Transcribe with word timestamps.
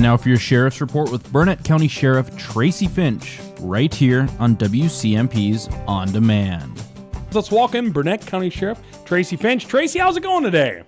And 0.00 0.06
now 0.06 0.16
for 0.16 0.30
your 0.30 0.38
Sheriff's 0.38 0.80
Report 0.80 1.12
with 1.12 1.30
Burnett 1.30 1.62
County 1.62 1.86
Sheriff 1.86 2.34
Tracy 2.38 2.86
Finch, 2.86 3.38
right 3.60 3.92
here 3.92 4.26
on 4.38 4.56
WCMP's 4.56 5.68
On 5.86 6.10
Demand. 6.10 6.82
Let's 7.32 7.52
welcome 7.52 7.92
Burnett 7.92 8.24
County 8.24 8.48
Sheriff 8.48 8.80
Tracy 9.04 9.36
Finch. 9.36 9.66
Tracy, 9.66 9.98
how's 9.98 10.16
it 10.16 10.22
going 10.22 10.42
today? 10.42 10.84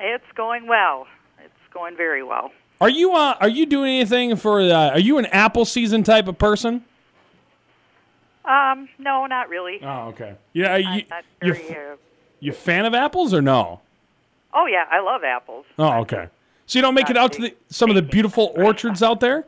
It's 0.00 0.24
going 0.34 0.66
well. 0.66 1.06
It's 1.44 1.72
going 1.72 1.96
very 1.96 2.24
well. 2.24 2.50
Are 2.80 2.88
you 2.88 3.14
uh, 3.14 3.36
are 3.38 3.48
you 3.48 3.66
doing 3.66 4.00
anything 4.00 4.34
for? 4.34 4.60
Uh, 4.62 4.90
are 4.90 4.98
you 4.98 5.18
an 5.18 5.26
apple 5.26 5.64
season 5.64 6.02
type 6.02 6.26
of 6.26 6.36
person? 6.36 6.84
Um, 8.44 8.88
no, 8.98 9.26
not 9.26 9.48
really. 9.48 9.78
Oh, 9.80 10.08
okay. 10.08 10.34
Yeah, 10.52 10.74
you 10.74 11.04
I'm 11.12 11.22
you 11.40 11.54
very, 11.54 11.92
uh, 11.92 11.96
you 12.40 12.50
fan 12.50 12.84
of 12.84 12.94
apples 12.94 13.32
or 13.32 13.40
no? 13.40 13.80
oh 14.52 14.66
yeah, 14.66 14.86
I 14.90 14.98
love 14.98 15.22
apples. 15.22 15.66
Oh, 15.78 16.00
okay. 16.00 16.30
So 16.66 16.78
you 16.78 16.82
don't 16.82 16.94
make 16.94 17.10
it 17.10 17.16
out 17.16 17.32
to 17.34 17.42
the, 17.42 17.54
some 17.68 17.90
of 17.90 17.96
the 17.96 18.02
beautiful 18.02 18.52
orchards 18.56 19.02
out 19.02 19.20
there? 19.20 19.44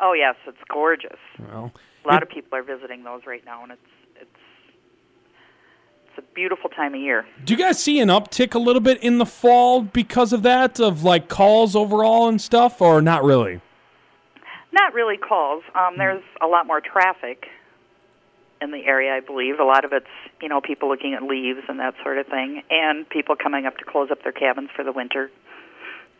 Oh 0.00 0.12
yes, 0.12 0.36
it's 0.46 0.58
gorgeous. 0.68 1.18
Well, 1.38 1.72
A 2.04 2.08
lot 2.08 2.22
it- 2.22 2.28
of 2.28 2.28
people 2.34 2.58
are 2.58 2.62
visiting 2.62 3.04
those 3.04 3.22
right 3.26 3.44
now, 3.44 3.62
and 3.62 3.72
it's 3.72 3.80
it's 4.20 4.30
it's 6.08 6.18
a 6.18 6.34
beautiful 6.34 6.70
time 6.70 6.94
of 6.94 7.00
year. 7.00 7.26
do 7.44 7.52
you 7.54 7.58
guys 7.58 7.82
see 7.82 8.00
an 8.00 8.08
uptick 8.08 8.54
a 8.54 8.58
little 8.58 8.80
bit 8.80 9.02
in 9.02 9.18
the 9.18 9.26
fall 9.26 9.82
because 9.82 10.32
of 10.32 10.42
that, 10.42 10.80
of 10.80 11.02
like 11.04 11.28
calls 11.28 11.76
overall 11.76 12.28
and 12.28 12.40
stuff, 12.40 12.80
or 12.80 13.00
not 13.02 13.22
really? 13.24 13.60
Not 14.72 14.92
really 14.94 15.16
calls. 15.16 15.62
Um, 15.74 15.94
there's 15.98 16.22
a 16.42 16.46
lot 16.46 16.66
more 16.66 16.80
traffic 16.80 17.46
in 18.60 18.70
the 18.72 18.84
area, 18.86 19.14
I 19.14 19.20
believe. 19.20 19.60
A 19.60 19.64
lot 19.64 19.84
of 19.84 19.92
it's 19.92 20.06
you 20.42 20.48
know 20.48 20.60
people 20.60 20.88
looking 20.88 21.14
at 21.14 21.22
leaves 21.22 21.60
and 21.68 21.78
that 21.80 21.94
sort 22.02 22.18
of 22.18 22.26
thing, 22.26 22.62
and 22.70 23.08
people 23.08 23.36
coming 23.36 23.66
up 23.66 23.76
to 23.78 23.84
close 23.84 24.10
up 24.10 24.22
their 24.22 24.32
cabins 24.32 24.70
for 24.74 24.82
the 24.84 24.92
winter. 24.92 25.30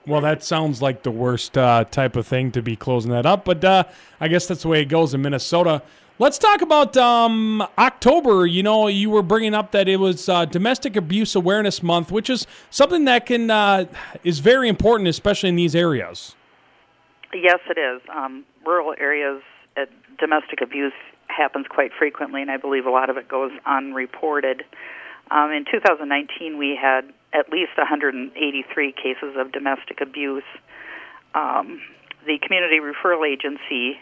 Well, 0.06 0.20
that 0.20 0.44
sounds 0.44 0.82
like 0.82 1.02
the 1.02 1.10
worst 1.10 1.56
uh, 1.56 1.84
type 1.84 2.14
of 2.16 2.26
thing 2.26 2.52
to 2.52 2.62
be 2.62 2.76
closing 2.76 3.10
that 3.12 3.24
up, 3.24 3.46
but 3.46 3.64
uh, 3.64 3.84
I 4.20 4.28
guess 4.28 4.46
that's 4.46 4.62
the 4.62 4.68
way 4.68 4.82
it 4.82 4.86
goes 4.86 5.14
in 5.14 5.22
Minnesota. 5.22 5.82
Let's 6.18 6.38
talk 6.38 6.60
about 6.60 6.96
um, 6.96 7.66
October. 7.78 8.46
You 8.46 8.62
know, 8.62 8.86
you 8.86 9.08
were 9.08 9.22
bringing 9.22 9.54
up 9.54 9.72
that 9.72 9.88
it 9.88 9.96
was 9.96 10.28
uh, 10.28 10.44
Domestic 10.44 10.94
Abuse 10.94 11.34
Awareness 11.34 11.82
Month, 11.82 12.12
which 12.12 12.28
is 12.28 12.46
something 12.70 13.06
that 13.06 13.26
can 13.26 13.50
uh, 13.50 13.86
is 14.22 14.40
very 14.40 14.68
important, 14.68 15.08
especially 15.08 15.48
in 15.48 15.56
these 15.56 15.74
areas. 15.74 16.36
Yes, 17.32 17.58
it 17.68 17.78
is. 17.78 18.00
Um, 18.14 18.44
rural 18.64 18.94
areas, 18.98 19.42
uh, 19.76 19.86
domestic 20.20 20.60
abuse 20.60 20.92
happens 21.26 21.66
quite 21.68 21.92
frequently, 21.98 22.42
and 22.42 22.50
I 22.50 22.58
believe 22.58 22.86
a 22.86 22.90
lot 22.90 23.10
of 23.10 23.16
it 23.16 23.26
goes 23.26 23.50
unreported. 23.66 24.64
Um, 25.30 25.50
in 25.50 25.64
2019, 25.64 26.58
we 26.58 26.78
had 26.80 27.12
at 27.34 27.50
least 27.50 27.76
183 27.76 28.92
cases 28.92 29.34
of 29.36 29.52
domestic 29.52 30.00
abuse. 30.00 30.44
Um, 31.34 31.80
the 32.26 32.38
Community 32.38 32.78
Referral 32.78 33.28
Agency, 33.28 33.98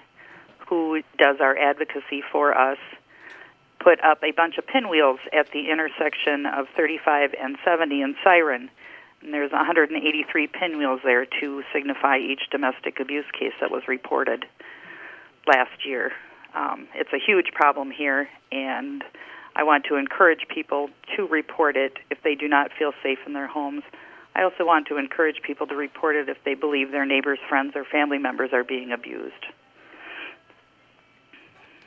who 0.68 1.02
does 1.18 1.36
our 1.40 1.56
advocacy 1.56 2.22
for 2.30 2.56
us, 2.56 2.78
put 3.80 4.02
up 4.04 4.22
a 4.22 4.30
bunch 4.32 4.58
of 4.58 4.66
pinwheels 4.66 5.18
at 5.32 5.50
the 5.52 5.70
intersection 5.70 6.46
of 6.46 6.66
35 6.76 7.34
and 7.40 7.56
70 7.64 8.02
in 8.02 8.14
Siren. 8.22 8.70
And 9.22 9.32
there's 9.32 9.50
183 9.50 10.46
pinwheels 10.48 11.00
there 11.04 11.26
to 11.40 11.62
signify 11.72 12.18
each 12.18 12.42
domestic 12.50 13.00
abuse 13.00 13.24
case 13.32 13.54
that 13.60 13.70
was 13.70 13.82
reported 13.88 14.44
last 15.46 15.86
year. 15.86 16.12
Um, 16.54 16.86
it's 16.94 17.12
a 17.12 17.18
huge 17.18 17.52
problem 17.54 17.90
here, 17.90 18.28
and 18.50 19.02
I 19.54 19.62
want 19.64 19.84
to 19.86 19.96
encourage 19.96 20.46
people 20.48 20.88
to 21.16 21.26
report 21.26 21.76
it 21.76 21.98
if 22.10 22.18
they 22.22 22.34
do 22.34 22.48
not 22.48 22.70
feel 22.78 22.92
safe 23.02 23.18
in 23.26 23.32
their 23.32 23.46
homes. 23.46 23.82
I 24.34 24.42
also 24.42 24.64
want 24.64 24.86
to 24.88 24.96
encourage 24.96 25.42
people 25.42 25.66
to 25.66 25.76
report 25.76 26.16
it 26.16 26.28
if 26.28 26.38
they 26.44 26.54
believe 26.54 26.90
their 26.90 27.04
neighbors, 27.04 27.38
friends, 27.48 27.72
or 27.74 27.84
family 27.84 28.18
members 28.18 28.50
are 28.52 28.64
being 28.64 28.90
abused. 28.90 29.46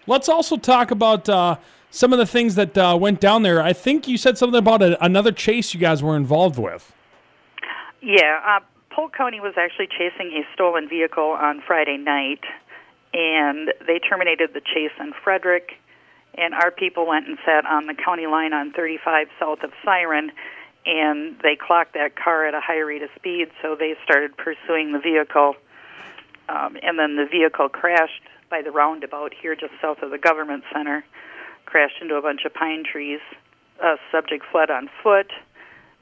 Let's 0.07 0.29
also 0.29 0.57
talk 0.57 0.91
about 0.91 1.27
uh, 1.27 1.55
some 1.89 2.13
of 2.13 2.19
the 2.19 2.27
things 2.27 2.53
that 2.55 2.77
uh, 2.77 2.95
went 2.99 3.19
down 3.19 3.41
there. 3.41 3.61
I 3.61 3.73
think 3.73 4.07
you 4.07 4.17
said 4.17 4.37
something 4.37 4.59
about 4.59 4.83
a, 4.83 5.03
another 5.03 5.31
chase 5.31 5.73
you 5.73 5.79
guys 5.79 6.03
were 6.03 6.15
involved 6.15 6.59
with. 6.59 6.93
Yeah, 8.01 8.39
uh, 8.45 8.59
Polk 8.91 9.15
County 9.15 9.39
was 9.39 9.53
actually 9.57 9.87
chasing 9.87 10.31
a 10.33 10.45
stolen 10.53 10.87
vehicle 10.87 11.31
on 11.31 11.61
Friday 11.65 11.97
night, 11.97 12.41
and 13.13 13.73
they 13.87 13.97
terminated 13.97 14.51
the 14.53 14.61
chase 14.61 14.91
in 14.99 15.13
Frederic. 15.23 15.73
And 16.37 16.53
our 16.53 16.71
people 16.71 17.07
went 17.07 17.27
and 17.27 17.37
sat 17.45 17.65
on 17.65 17.87
the 17.87 17.93
county 17.93 18.27
line 18.27 18.53
on 18.53 18.71
35 18.73 19.27
south 19.39 19.59
of 19.63 19.71
Siren, 19.83 20.31
and 20.85 21.37
they 21.41 21.55
clocked 21.55 21.93
that 21.93 22.15
car 22.15 22.45
at 22.45 22.53
a 22.53 22.59
high 22.59 22.79
rate 22.79 23.01
of 23.01 23.09
speed, 23.15 23.47
so 23.61 23.75
they 23.75 23.95
started 24.03 24.35
pursuing 24.37 24.91
the 24.91 24.99
vehicle. 24.99 25.55
Um, 26.49 26.77
and 26.83 26.99
then 26.99 27.15
the 27.15 27.25
vehicle 27.25 27.69
crashed 27.69 28.21
by 28.49 28.61
the 28.61 28.71
roundabout 28.71 29.33
here 29.33 29.55
just 29.55 29.73
south 29.81 29.99
of 30.01 30.11
the 30.11 30.17
government 30.17 30.63
center, 30.71 31.03
crashed 31.65 32.01
into 32.01 32.15
a 32.15 32.21
bunch 32.21 32.41
of 32.45 32.53
pine 32.53 32.83
trees. 32.83 33.19
Uh, 33.83 33.95
subject 34.11 34.45
fled 34.51 34.69
on 34.69 34.89
foot. 35.03 35.31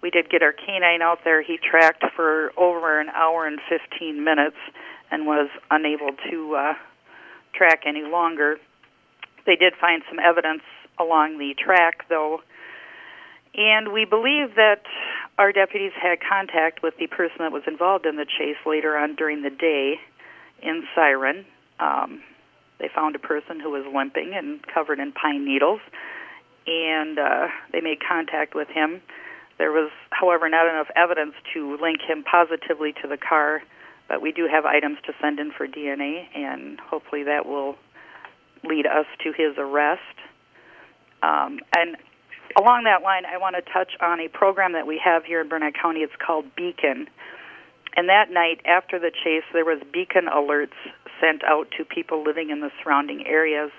We 0.01 0.09
did 0.09 0.29
get 0.29 0.43
our 0.43 0.53
canine 0.53 1.01
out 1.01 1.19
there. 1.23 1.41
He 1.41 1.57
tracked 1.57 2.03
for 2.15 2.51
over 2.57 2.99
an 2.99 3.09
hour 3.09 3.47
and 3.47 3.59
15 3.69 4.23
minutes 4.23 4.57
and 5.09 5.25
was 5.25 5.49
unable 5.71 6.11
to 6.29 6.55
uh, 6.55 6.73
track 7.55 7.83
any 7.85 8.03
longer. 8.03 8.57
They 9.45 9.55
did 9.55 9.73
find 9.79 10.03
some 10.09 10.19
evidence 10.19 10.63
along 10.99 11.37
the 11.37 11.53
track, 11.57 12.07
though, 12.09 12.41
and 13.55 13.91
we 13.91 14.05
believe 14.05 14.55
that 14.55 14.83
our 15.37 15.51
deputies 15.51 15.91
had 15.99 16.19
contact 16.27 16.81
with 16.81 16.95
the 16.97 17.07
person 17.07 17.37
that 17.39 17.51
was 17.51 17.63
involved 17.67 18.05
in 18.05 18.15
the 18.15 18.25
chase 18.25 18.57
later 18.65 18.97
on 18.97 19.15
during 19.15 19.41
the 19.41 19.49
day 19.49 19.99
in 20.61 20.83
Siren. 20.95 21.45
Um, 21.79 22.21
they 22.79 22.89
found 22.93 23.15
a 23.15 23.19
person 23.19 23.59
who 23.59 23.69
was 23.69 23.85
limping 23.93 24.33
and 24.33 24.59
covered 24.67 24.99
in 24.99 25.11
pine 25.11 25.45
needles, 25.45 25.81
and 26.65 27.19
uh, 27.19 27.47
they 27.71 27.81
made 27.81 27.99
contact 28.07 28.55
with 28.55 28.67
him. 28.69 29.01
There 29.57 29.71
was, 29.71 29.91
however, 30.09 30.49
not 30.49 30.67
enough 30.67 30.87
evidence 30.95 31.33
to 31.53 31.77
link 31.81 32.01
him 32.01 32.23
positively 32.23 32.93
to 33.01 33.07
the 33.07 33.17
car, 33.17 33.61
but 34.07 34.21
we 34.21 34.31
do 34.31 34.47
have 34.51 34.65
items 34.65 34.97
to 35.05 35.13
send 35.21 35.39
in 35.39 35.51
for 35.51 35.67
DNA, 35.67 36.25
and 36.35 36.79
hopefully 36.79 37.23
that 37.23 37.45
will 37.45 37.75
lead 38.63 38.85
us 38.85 39.05
to 39.23 39.31
his 39.31 39.57
arrest. 39.57 40.01
Um, 41.21 41.59
and 41.75 41.97
along 42.59 42.83
that 42.83 43.01
line, 43.03 43.23
I 43.25 43.37
want 43.37 43.55
to 43.55 43.61
touch 43.61 43.91
on 44.01 44.19
a 44.19 44.27
program 44.27 44.73
that 44.73 44.87
we 44.87 45.01
have 45.03 45.25
here 45.25 45.41
in 45.41 45.49
Burnett 45.49 45.73
County. 45.79 46.01
It's 46.01 46.13
called 46.25 46.45
Beacon. 46.55 47.07
And 47.95 48.09
that 48.09 48.31
night, 48.31 48.61
after 48.65 48.99
the 48.99 49.11
chase, 49.11 49.43
there 49.53 49.65
was 49.65 49.79
beacon 49.93 50.25
alerts 50.25 50.77
sent 51.21 51.43
out 51.43 51.67
to 51.77 51.85
people 51.85 52.23
living 52.23 52.49
in 52.49 52.59
the 52.59 52.71
surrounding 52.81 53.25
areas. 53.27 53.71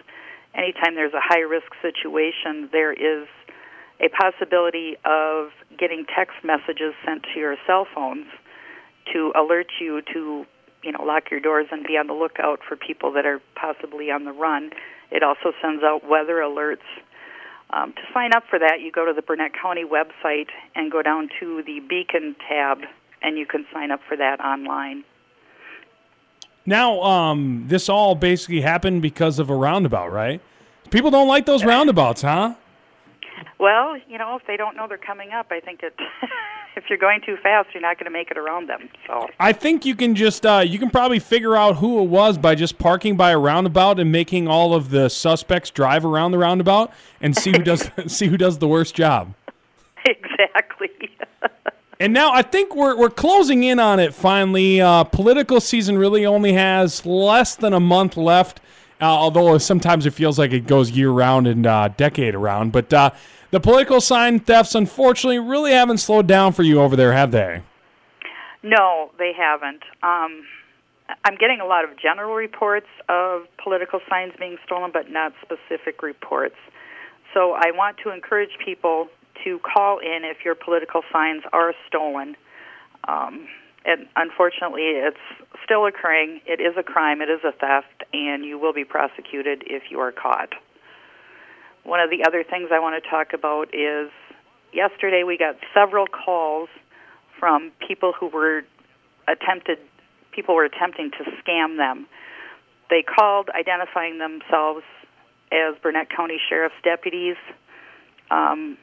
Anytime 0.55 0.95
there's 0.95 1.15
a 1.15 1.21
high 1.21 1.43
risk 1.43 1.67
situation, 1.83 2.69
there 2.71 2.93
is 2.93 3.27
a 4.01 4.09
possibility 4.09 4.97
of 5.05 5.51
getting 5.79 6.05
text 6.17 6.37
messages 6.45 6.95
sent 7.05 7.25
to 7.35 7.41
your 7.41 7.57
cell 7.67 7.87
phones 7.93 8.27
to 9.13 9.33
alert 9.37 9.67
you 9.81 10.01
to, 10.13 10.47
you 10.85 10.93
know, 10.93 11.03
lock 11.03 11.31
your 11.31 11.41
doors 11.41 11.67
and 11.71 11.85
be 11.85 11.97
on 11.97 12.07
the 12.07 12.13
lookout 12.13 12.61
for 12.67 12.77
people 12.77 13.13
that 13.13 13.25
are 13.25 13.41
possibly 13.55 14.11
on 14.11 14.25
the 14.25 14.33
run. 14.33 14.71
It 15.11 15.23
also 15.23 15.53
sends 15.63 15.83
out 15.83 16.09
weather 16.09 16.37
alerts. 16.37 16.87
Um, 17.71 17.93
to 17.93 18.03
sign 18.13 18.33
up 18.35 18.45
for 18.49 18.59
that, 18.59 18.81
you 18.81 18.93
go 18.93 19.07
to 19.07 19.13
the 19.13 19.23
Burnett 19.23 19.53
County 19.61 19.85
website 19.85 20.49
and 20.75 20.93
go 20.93 21.03
down 21.03 21.29
to 21.41 21.63
the 21.63 21.81
Beacon 21.81 22.37
tab, 22.49 22.79
and 23.23 23.39
you 23.39 23.47
can 23.47 23.67
sign 23.73 23.91
up 23.91 24.01
for 24.07 24.17
that 24.17 24.41
online. 24.41 25.05
Now, 26.67 27.01
um, 27.03 27.65
this 27.69 27.89
all 27.89 28.15
basically 28.15 28.61
happened 28.61 29.03
because 29.03 29.39
of 29.39 29.51
a 29.51 29.55
roundabout, 29.55 30.13
right? 30.13 30.41
People 30.91 31.11
don't 31.11 31.29
like 31.29 31.47
those 31.47 31.65
roundabouts, 31.65 32.23
huh? 32.23 32.55
Well, 33.59 33.97
you 34.09 34.19
know, 34.19 34.37
if 34.37 34.47
they 34.47 34.57
don't 34.57 34.77
know 34.77 34.87
they're 34.89 34.99
coming 34.99 35.31
up, 35.31 35.47
I 35.51 35.61
think 35.61 35.83
it. 35.83 35.95
if 36.77 36.85
you're 36.89 36.99
going 36.99 37.21
too 37.25 37.37
fast, 37.43 37.69
you're 37.73 37.83
not 37.83 37.99
going 37.99 38.07
to 38.07 38.11
make 38.11 38.31
it 38.31 38.39
around 38.39 38.69
them. 38.69 38.89
So 39.07 39.29
I 39.39 39.53
think 39.53 39.85
you 39.85 39.95
can 39.95 40.15
just 40.15 40.45
uh, 40.45 40.63
you 40.67 40.79
can 40.79 40.91
probably 40.91 41.19
figure 41.19 41.57
out 41.57 41.77
who 41.77 42.01
it 42.01 42.09
was 42.09 42.39
by 42.39 42.55
just 42.55 42.79
parking 42.79 43.17
by 43.17 43.31
a 43.31 43.39
roundabout 43.39 43.99
and 43.99 44.11
making 44.11 44.49
all 44.49 44.75
of 44.75 44.91
the 44.91 45.09
suspects 45.09 45.71
drive 45.71 46.05
around 46.05 46.33
the 46.33 46.39
roundabout 46.39 46.93
and 47.21 47.37
see 47.37 47.53
who 47.53 47.63
does 47.63 47.91
see 48.07 48.27
who 48.27 48.37
does 48.37 48.59
the 48.59 48.69
worst 48.69 48.95
job. 48.95 49.35
exactly. 50.07 50.91
And 52.01 52.13
now 52.13 52.33
I 52.33 52.43
think 52.43 52.75
we're 52.75 52.97
we're 52.97 53.09
closing 53.09 53.63
in 53.63 53.79
on 53.79 54.01
it 54.01 54.13
finally. 54.13 54.81
Uh, 54.81 55.05
political 55.05 55.61
season 55.61 55.97
really 55.97 56.27
only 56.27 56.53
has 56.55 57.07
less 57.07 57.55
than 57.55 57.73
a 57.73 57.79
month 57.79 58.17
left, 58.17 58.61
uh, 59.01 59.05
although 59.05 59.59
sometimes 59.59 60.07
it 60.07 60.13
feels 60.13 60.39
like 60.39 60.53
it 60.53 60.67
goes 60.67 60.91
year 60.91 61.11
round 61.11 61.47
and 61.47 61.67
uh, 61.67 61.89
decade 61.89 62.35
around. 62.35 62.73
But 62.73 62.93
uh, 62.93 63.11
the 63.51 63.61
political 63.61 64.01
sign 64.01 64.41
thefts, 64.41 64.75
unfortunately, 64.75 65.39
really 65.39 65.73
haven't 65.73 65.99
slowed 65.99 66.27
down 66.27 66.53
for 66.53 66.63
you 66.63 66.81
over 66.81 66.97
there, 66.97 67.13
have 67.13 67.31
they? 67.31 67.63
no, 68.63 69.11
they 69.19 69.33
haven't. 69.37 69.83
Um, 70.03 70.47
I'm 71.25 71.37
getting 71.37 71.61
a 71.61 71.67
lot 71.67 71.85
of 71.85 71.99
general 71.99 72.35
reports 72.35 72.87
of 73.11 73.43
political 73.63 74.01
signs 74.09 74.33
being 74.39 74.57
stolen, 74.65 74.91
but 74.91 75.11
not 75.11 75.35
specific 75.43 76.03
reports. 76.03 76.57
So 77.35 77.53
I 77.53 77.73
want 77.73 77.99
to 78.05 78.11
encourage 78.11 78.57
people 78.65 79.09
to 79.45 79.59
call 79.59 79.99
in 79.99 80.21
if 80.25 80.45
your 80.45 80.55
political 80.55 81.03
signs 81.13 81.43
are 81.53 81.75
stolen. 81.87 82.37
Um, 83.07 83.49
And 83.85 84.07
unfortunately, 84.17 84.97
it's 84.97 85.21
still 85.63 85.85
occurring. 85.85 86.41
It 86.47 86.59
is 86.59 86.75
a 86.79 86.83
crime, 86.83 87.21
it 87.21 87.29
is 87.29 87.41
a 87.45 87.53
theft, 87.53 87.94
and 88.15 88.45
you 88.45 88.59
will 88.59 88.73
be 88.73 88.85
prosecuted 88.85 89.65
if 89.67 89.91
you 89.91 89.99
are 89.99 90.13
caught. 90.13 90.51
One 91.83 92.01
of 92.01 92.11
the 92.11 92.25
other 92.27 92.45
things 92.45 92.71
I 92.73 92.79
want 92.79 93.03
to 93.03 93.11
talk 93.11 93.33
about 93.35 93.75
is 93.75 94.11
yesterday 94.73 95.25
we 95.25 95.37
got 95.37 95.57
several 95.75 96.07
calls 96.07 96.69
from 97.39 97.73
people 97.87 98.13
who 98.19 98.29
were 98.29 98.63
attempted 99.27 99.79
people 100.33 100.55
were 100.55 100.65
attempting 100.65 101.11
to 101.13 101.25
scam 101.41 101.77
them. 101.77 102.07
They 102.91 103.03
called 103.03 103.51
identifying 103.51 104.19
themselves 104.19 104.83
as 105.53 105.77
Burnett 105.83 106.11
County 106.11 106.39
Sheriff's 106.49 106.75
deputies. 106.83 107.37
Um, 108.31 108.77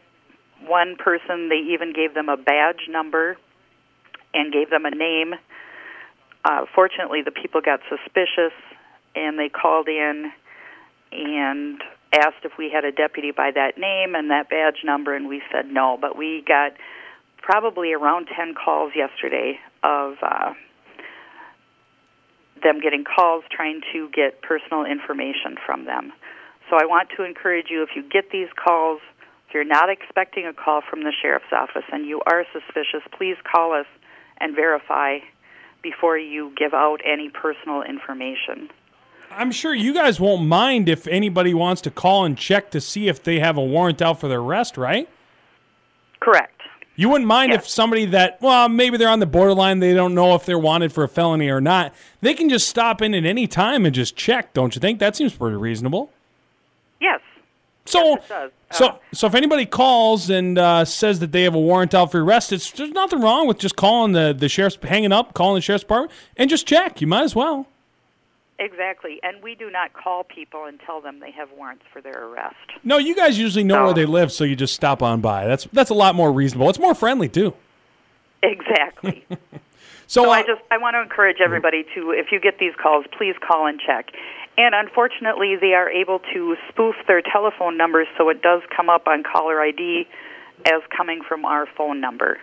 one 0.66 0.96
person, 0.96 1.50
they 1.50 1.74
even 1.74 1.92
gave 1.94 2.14
them 2.14 2.30
a 2.30 2.38
badge 2.38 2.88
number 2.88 3.38
and 4.34 4.54
gave 4.54 4.70
them 4.70 4.86
a 4.86 4.92
name. 4.92 5.34
Uh, 6.46 6.66
fortunately, 6.74 7.22
the 7.22 7.32
people 7.32 7.60
got 7.60 7.82
suspicious 7.90 8.54
and 9.16 9.38
they 9.38 9.50
called 9.50 9.88
in 9.88 10.32
and 11.12 11.82
asked 12.14 12.44
if 12.44 12.54
we 12.58 12.70
had 12.70 12.86
a 12.86 12.92
deputy 12.92 13.32
by 13.32 13.52
that 13.52 13.78
name 13.78 14.16
and 14.16 14.30
that 14.32 14.50
badge 14.50 14.84
number, 14.84 15.16
and 15.16 15.28
we 15.28 15.42
said 15.52 15.66
no. 15.68 15.98
But 16.00 16.18
we 16.18 16.44
got 16.48 16.74
probably 17.42 17.94
around 17.94 18.28
10 18.36 18.54
calls 18.54 18.94
yesterday 18.96 19.60
of 19.84 20.16
uh, 20.22 20.54
them 22.64 22.80
getting 22.80 23.04
calls 23.04 23.44
trying 23.50 23.82
to 23.94 24.10
get 24.10 24.42
personal 24.42 24.86
information 24.86 25.56
from 25.66 25.86
them. 25.86 26.14
So 26.70 26.78
I 26.78 26.86
want 26.86 27.10
to 27.18 27.24
encourage 27.24 27.68
you 27.70 27.84
if 27.84 27.90
you 27.96 28.04
get 28.04 28.32
these 28.32 28.48
calls, 28.56 29.02
if 29.48 29.54
you're 29.54 29.66
not 29.66 29.90
expecting 29.90 30.46
a 30.46 30.54
call 30.54 30.82
from 30.88 31.04
the 31.04 31.12
sheriff's 31.22 31.52
office 31.52 31.84
and 31.92 32.06
you 32.06 32.22
are 32.26 32.46
suspicious, 32.54 33.02
please 33.18 33.36
call 33.44 33.74
us 33.74 33.88
and 34.40 34.56
verify 34.56 35.20
before 35.82 36.18
you 36.18 36.54
give 36.56 36.74
out 36.74 37.02
any 37.06 37.30
personal 37.30 37.82
information. 37.82 38.70
I'm 39.32 39.52
sure 39.52 39.74
you 39.74 39.94
guys 39.94 40.20
won't 40.20 40.46
mind 40.46 40.90
if 40.90 41.08
anybody 41.08 41.54
wants 41.54 41.82
to 41.84 41.92
call 41.92 42.26
and 42.26 42.38
check 42.38 42.70
to 42.72 42.82
see 42.82 43.08
if 43.08 43.24
they 43.24 43.40
have 43.40 43.58
a 43.58 43.64
warrant 43.64 44.02
out 44.02 44.20
for 44.20 44.28
their 44.28 44.40
arrest, 44.40 44.78
right? 44.78 45.08
Correct. 46.20 46.62
You 46.96 47.10
wouldn't 47.10 47.28
mind 47.28 47.52
Yes. 47.54 47.64
if 47.64 47.70
somebody 47.70 48.06
that, 48.06 48.40
well, 48.42 48.68
maybe 48.70 48.98
they're 48.98 49.10
on 49.10 49.20
the 49.20 49.26
borderline, 49.26 49.80
they 49.80 49.94
don't 49.94 50.14
know 50.14 50.36
if 50.36 50.46
they're 50.46 50.60
wanted 50.60 50.92
for 50.92 51.04
a 51.04 51.08
felony 51.08 51.50
or 51.50 51.62
not. 51.62 51.94
They 52.20 52.34
can 52.34 52.50
just 52.50 52.68
stop 52.68 53.02
in 53.02 53.16
at 53.16 53.26
any 53.26 53.48
time 53.48 53.86
and 53.86 53.96
just 53.96 54.16
check, 54.16 54.54
don't 54.54 54.76
you 54.76 54.80
think? 54.82 55.00
That 55.00 55.16
seems 55.16 55.34
pretty 55.34 55.56
reasonable. 55.56 56.12
Yes. 57.00 57.22
So, 57.86 58.00
Yes, 58.10 58.24
it 58.26 58.30
does. 58.30 58.52
so, 58.72 58.86
Uh, 58.88 58.96
so 59.14 59.28
if 59.28 59.34
anybody 59.34 59.66
calls 59.66 60.30
and 60.30 60.58
uh, 60.60 60.86
says 60.86 61.20
that 61.22 61.32
they 61.32 61.44
have 61.44 61.56
a 61.56 61.60
warrant 61.60 61.96
out 61.96 62.12
for 62.12 62.22
arrest, 62.22 62.52
it's, 62.54 62.70
there's 62.72 62.92
nothing 62.92 63.22
wrong 63.22 63.48
with 63.48 63.58
just 63.58 63.76
calling 63.76 64.12
the 64.12 64.36
the 64.38 64.48
sheriff's, 64.50 64.78
hanging 64.84 65.12
up, 65.12 65.34
calling 65.34 65.56
the 65.56 65.62
sheriff's 65.62 65.84
department, 65.84 66.12
and 66.38 66.50
just 66.50 66.68
check. 66.68 67.02
You 67.02 67.08
might 67.08 67.24
as 67.24 67.36
well. 67.36 67.66
Exactly. 68.64 69.20
And 69.24 69.42
we 69.42 69.56
do 69.56 69.72
not 69.72 69.92
call 69.94 70.24
people 70.24 70.66
and 70.66 70.80
tell 70.86 71.02
them 71.02 71.20
they 71.20 71.32
have 71.32 71.50
warrants 71.58 71.84
for 71.92 72.00
their 72.00 72.28
arrest. 72.28 72.56
No, 72.84 72.98
you 73.00 73.16
guys 73.16 73.38
usually 73.40 73.64
know 73.64 73.80
No. 73.80 73.86
where 73.86 73.94
they 73.96 74.06
live, 74.06 74.32
so 74.32 74.44
you 74.44 74.56
just 74.56 74.76
stop 74.76 75.02
on 75.02 75.20
by. 75.20 75.48
That's 75.48 75.66
that's 75.74 75.90
a 75.90 75.96
lot 75.96 76.14
more 76.14 76.32
reasonable. 76.32 76.70
It's 76.70 76.78
more 76.80 76.94
friendly 76.94 77.28
too. 77.28 77.54
Exactly. 78.44 79.26
So, 80.08 80.24
So 80.26 80.30
uh, 80.30 80.34
I 80.34 80.42
just 80.42 80.62
I 80.70 80.78
want 80.78 80.96
to 80.96 81.02
encourage 81.02 81.38
everybody 81.42 81.84
to 81.96 82.12
if 82.12 82.34
you 82.34 82.42
get 82.42 82.60
these 82.60 82.74
calls, 82.84 83.06
please 83.18 83.34
call 83.48 83.66
and 83.66 83.80
check. 83.80 84.10
And 84.58 84.76
unfortunately, 84.76 85.56
they 85.56 85.74
are 85.74 85.90
able 85.90 86.20
to 86.34 86.58
spoof 86.68 86.96
their 87.08 87.22
telephone 87.22 87.78
numbers 87.78 88.08
so 88.18 88.28
it 88.28 88.42
does 88.42 88.62
come 88.76 88.90
up 88.90 89.08
on 89.08 89.24
caller 89.24 89.62
ID 89.62 90.06
as 90.66 90.82
coming 90.96 91.22
from 91.26 91.46
our 91.46 91.66
phone 91.78 92.02
number. 92.02 92.40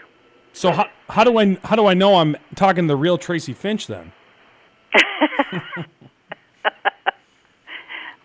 so 0.55 0.73
how, 0.73 0.89
how 1.11 1.25
do 1.25 1.39
I 1.39 1.59
how 1.63 1.77
do 1.77 1.85
I 1.87 1.93
know 1.93 2.17
I'm 2.17 2.37
talking 2.55 2.85
to 2.85 2.89
the 2.89 2.97
real 2.97 3.19
Tracy 3.19 3.53
Finch 3.53 3.87
then? 3.87 4.13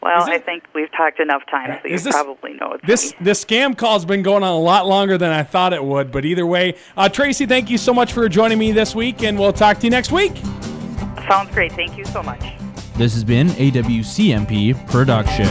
Well, 0.01 0.21
Is 0.23 0.27
I 0.27 0.37
think 0.37 0.65
we've 0.75 0.91
talked 0.91 1.21
enough 1.21 1.43
times, 1.49 1.77
so 1.81 1.87
you 1.87 1.97
this- 1.97 2.13
probably 2.13 2.55
know 2.55 2.73
it's 2.73 2.85
This 2.85 3.11
me. 3.13 3.17
this 3.21 3.45
scam 3.45 3.77
call's 3.77 4.03
been 4.03 4.21
going 4.21 4.43
on 4.43 4.51
a 4.51 4.59
lot 4.59 4.85
longer 4.85 5.17
than 5.17 5.31
I 5.31 5.43
thought 5.43 5.71
it 5.71 5.81
would, 5.81 6.11
but 6.11 6.25
either 6.25 6.45
way, 6.45 6.75
uh, 6.97 7.07
Tracy, 7.07 7.45
thank 7.45 7.69
you 7.69 7.77
so 7.77 7.93
much 7.93 8.11
for 8.11 8.27
joining 8.27 8.57
me 8.57 8.73
this 8.73 8.93
week, 8.93 9.23
and 9.23 9.39
we'll 9.39 9.53
talk 9.53 9.77
to 9.77 9.85
you 9.85 9.91
next 9.91 10.11
week. 10.11 10.35
Sounds 11.29 11.49
great. 11.53 11.71
Thank 11.71 11.97
you 11.97 12.03
so 12.03 12.21
much. 12.21 12.41
This 12.97 13.13
has 13.13 13.23
been 13.23 13.51
a 13.51 13.71
WCMP 13.71 14.73
production. 14.91 15.47